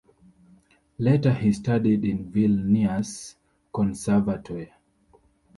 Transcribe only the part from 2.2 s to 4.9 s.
Vilnius Conservatoire.